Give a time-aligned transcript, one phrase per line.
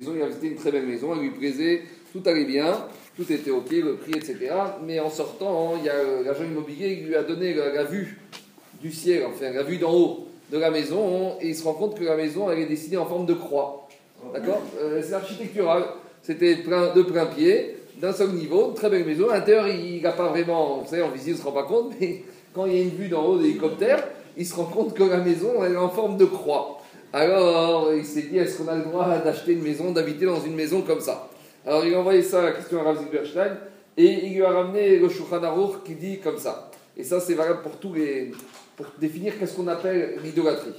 [0.00, 3.70] il avait une très belle maison, elle lui plaisait, tout allait bien, tout était ok,
[3.70, 4.50] le prix, etc.
[4.86, 8.20] Mais en sortant, il y a euh, l'agent immobilier qui lui a donné la, vue
[8.80, 11.98] du ciel, enfin la vue d'en haut de la maison, et il se rend compte
[11.98, 13.88] que la maison, elle est dessinée en forme de croix.
[14.32, 14.62] D'accord?
[14.80, 15.84] Euh, C'est architectural.
[16.22, 19.30] C'était de plein pied, d'un seul niveau, très belle maison.
[19.30, 21.64] À l'intérieur, il n'a pas vraiment, vous savez, en visite, il ne se rend pas
[21.64, 22.22] compte, mais
[22.54, 24.04] quand il y a une vue d'en haut d'hélicoptère,
[24.36, 26.77] il se rend compte que la maison, elle est en forme de croix.
[27.12, 30.54] Alors, il s'est dit, est-ce qu'on a le droit d'acheter une maison, d'habiter dans une
[30.54, 31.30] maison comme ça?
[31.66, 33.56] Alors, il a envoyé ça à la question à Rav Zilberstein,
[33.96, 36.70] et il lui a ramené le Shulchan Aruch qui dit comme ça.
[36.96, 38.32] Et ça, c'est valable pour tous les...
[38.76, 40.74] pour définir qu'est-ce qu'on appelle l'idolâtrie.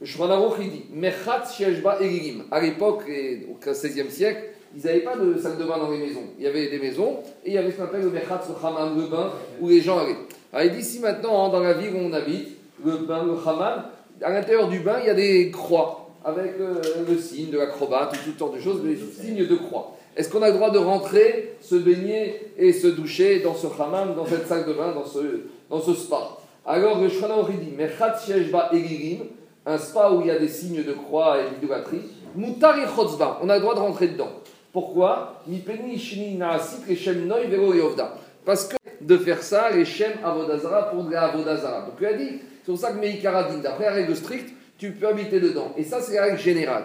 [0.00, 2.44] Le Shulchan Aruch, il dit, Mechat Sheshba Eligim.
[2.50, 3.04] À l'époque,
[3.50, 6.24] au XVIe siècle, ils n'avaient pas de salle de bain dans les maisons.
[6.38, 9.00] Il y avait des maisons, et il y avait ce qu'on appelle le Mechat Hammam,
[9.00, 10.16] le bain, où les gens allaient.
[10.52, 12.48] Alors, il dit, si maintenant, dans la ville où on habite,
[12.84, 13.84] le bain, le Hammam,
[14.22, 18.12] à l'intérieur du bain, il y a des croix avec euh, le signe de l'acrobate
[18.12, 19.96] ou toutes sortes de choses, des signes de croix.
[20.16, 24.14] Est-ce qu'on a le droit de rentrer, se baigner et se doucher dans ce hammam,
[24.14, 26.36] dans cette salle de bain, dans ce, dans ce spa?
[26.66, 28.16] Alors le Shana dit Mechat
[28.72, 29.20] Egirim,
[29.64, 32.02] un spa où il y a des signes de croix et d'idolâtrie,
[32.36, 32.76] Mutar
[33.42, 34.30] on a le droit de rentrer dedans.
[34.72, 35.42] Pourquoi?
[38.44, 41.82] Parce que de faire ça, les Shem Avodazara pour la Avodazara.
[41.82, 45.08] Donc il a dit c'est pour ça que Meikaradin, d'après la règle stricte, tu peux
[45.08, 45.72] habiter dedans.
[45.76, 46.84] Et ça, c'est la règle générale.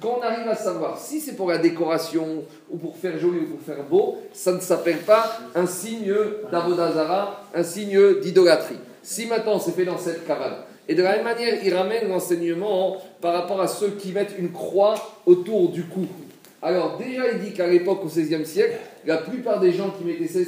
[0.00, 3.56] Quand on arrive à savoir si c'est pour la décoration, ou pour faire joli, ou
[3.56, 6.12] pour faire beau, ça ne s'appelle pas un signe
[6.50, 8.78] d'avodazara, un signe d'idolâtrie.
[9.02, 12.96] Si maintenant c'est fait dans cette cavale, et de la même manière, il ramène l'enseignement
[13.20, 16.06] par rapport à ceux qui mettent une croix autour du cou.
[16.62, 20.46] Alors, déjà, il dit qu'à l'époque, au XVIe siècle, la plupart des gens qui mettaient,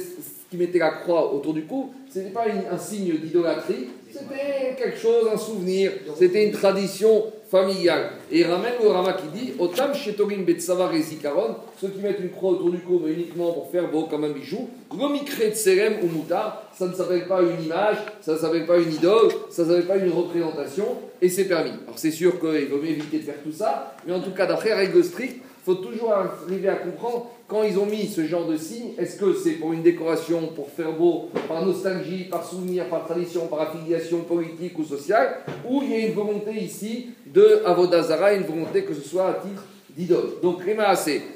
[0.49, 4.99] qui mettaient la croix autour du cou, ce n'était pas un signe d'idolâtrie, c'était quelque
[4.99, 8.11] chose, un souvenir, c'était une tradition familiale.
[8.31, 12.19] Et il ramène le Rama qui dit Otam shetorim betsavar et zikaron, ceux qui mettent
[12.19, 15.95] une croix autour du cou, mais uniquement pour faire beau comme un bijou, de tserem
[16.03, 19.63] ou mutar, ça ne s'appelle pas une image, ça ne s'appelle pas une idole, ça
[19.63, 20.85] ne s'appelle pas une représentation,
[21.19, 21.71] et c'est permis.
[21.85, 24.45] Alors c'est sûr qu'il vaut mieux éviter de faire tout ça, mais en tout cas,
[24.45, 28.57] d'après règle stricte, faut toujours arriver à comprendre quand ils ont mis ce genre de
[28.57, 33.05] signe, est-ce que c'est pour une décoration, pour faire beau, par nostalgie, par souvenir, par
[33.05, 35.37] tradition, par affiliation politique ou sociale,
[35.69, 39.33] ou il y a une volonté ici de Avodazara, une volonté que ce soit à
[39.33, 39.63] titre
[39.95, 40.31] d'idole.
[40.41, 40.95] Donc Réma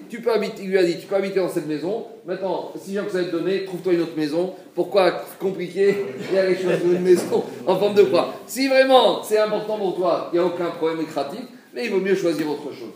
[0.09, 2.05] tu peux habiter, il lui a dit, tu peux habiter dans cette maison.
[2.25, 4.53] Maintenant, si j'ai que ça te donner, trouve-toi une autre maison.
[4.73, 5.95] Pourquoi compliquer?
[6.29, 8.33] Il y a quelque chose une maison en forme de croix.
[8.47, 11.99] Si vraiment c'est important pour toi, il n'y a aucun problème écratique, mais il vaut
[11.99, 12.89] mieux choisir autre chose.